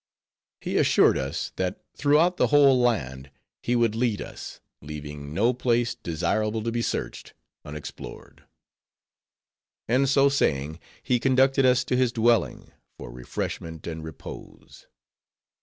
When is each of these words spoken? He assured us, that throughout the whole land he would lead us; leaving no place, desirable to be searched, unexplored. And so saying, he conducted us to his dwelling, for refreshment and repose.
He 0.61 0.77
assured 0.77 1.15
us, 1.15 1.51
that 1.57 1.79
throughout 1.95 2.37
the 2.37 2.47
whole 2.47 2.79
land 2.79 3.29
he 3.61 3.75
would 3.75 3.93
lead 3.93 4.19
us; 4.19 4.59
leaving 4.81 5.31
no 5.31 5.53
place, 5.53 5.93
desirable 5.93 6.63
to 6.63 6.71
be 6.71 6.81
searched, 6.81 7.35
unexplored. 7.63 8.43
And 9.87 10.09
so 10.09 10.27
saying, 10.27 10.79
he 11.03 11.19
conducted 11.19 11.67
us 11.67 11.83
to 11.83 11.95
his 11.95 12.11
dwelling, 12.11 12.71
for 12.97 13.11
refreshment 13.11 13.85
and 13.85 14.03
repose. 14.03 14.87